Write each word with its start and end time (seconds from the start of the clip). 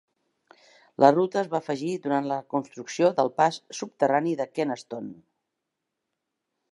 La 1.03 1.09
ruta 1.15 1.39
es 1.41 1.49
va 1.51 1.57
afegir 1.63 1.91
durant 2.05 2.29
la 2.31 2.39
construcció 2.55 3.11
del 3.19 3.31
pas 3.41 3.61
subterrani 3.81 4.33
de 4.43 4.51
Kenaston. 4.57 5.15